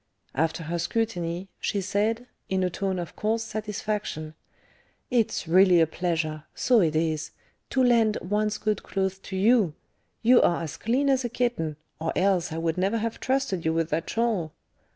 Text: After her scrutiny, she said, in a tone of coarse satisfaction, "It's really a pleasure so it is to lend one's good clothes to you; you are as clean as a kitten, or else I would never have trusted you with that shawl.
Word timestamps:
After 0.33 0.63
her 0.63 0.79
scrutiny, 0.79 1.47
she 1.59 1.79
said, 1.79 2.25
in 2.49 2.63
a 2.63 2.71
tone 2.71 2.97
of 2.97 3.15
coarse 3.15 3.43
satisfaction, 3.43 4.33
"It's 5.11 5.47
really 5.47 5.79
a 5.79 5.85
pleasure 5.85 6.45
so 6.55 6.81
it 6.81 6.95
is 6.95 7.29
to 7.69 7.83
lend 7.83 8.17
one's 8.19 8.57
good 8.57 8.81
clothes 8.81 9.19
to 9.19 9.35
you; 9.35 9.75
you 10.23 10.41
are 10.41 10.63
as 10.63 10.75
clean 10.75 11.07
as 11.07 11.23
a 11.23 11.29
kitten, 11.29 11.75
or 11.99 12.11
else 12.15 12.51
I 12.51 12.57
would 12.57 12.79
never 12.79 12.97
have 12.97 13.19
trusted 13.19 13.63
you 13.63 13.73
with 13.73 13.91
that 13.91 14.09
shawl. 14.09 14.53